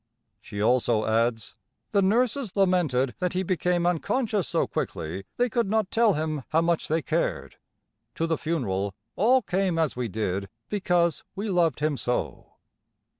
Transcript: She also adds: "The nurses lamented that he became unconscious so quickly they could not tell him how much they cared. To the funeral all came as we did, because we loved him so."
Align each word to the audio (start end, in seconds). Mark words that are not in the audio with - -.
She 0.41 0.59
also 0.63 1.05
adds: 1.05 1.53
"The 1.91 2.01
nurses 2.01 2.55
lamented 2.55 3.13
that 3.19 3.33
he 3.33 3.43
became 3.43 3.85
unconscious 3.85 4.47
so 4.47 4.65
quickly 4.65 5.25
they 5.37 5.47
could 5.47 5.69
not 5.69 5.91
tell 5.91 6.13
him 6.13 6.41
how 6.49 6.61
much 6.61 6.87
they 6.87 7.03
cared. 7.03 7.57
To 8.15 8.25
the 8.25 8.35
funeral 8.39 8.95
all 9.15 9.43
came 9.43 9.77
as 9.77 9.95
we 9.95 10.07
did, 10.07 10.49
because 10.69 11.23
we 11.35 11.51
loved 11.51 11.81
him 11.81 11.97
so." 11.97 12.53